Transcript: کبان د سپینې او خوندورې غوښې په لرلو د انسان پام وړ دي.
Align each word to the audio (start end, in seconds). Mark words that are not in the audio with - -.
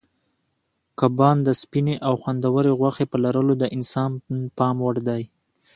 کبان 0.99 1.37
د 1.43 1.49
سپینې 1.61 1.95
او 2.07 2.13
خوندورې 2.21 2.71
غوښې 2.79 3.05
په 3.11 3.17
لرلو 3.23 3.53
د 3.61 3.63
انسان 3.75 4.11
پام 4.57 4.75
وړ 4.85 4.95
دي. 5.07 5.23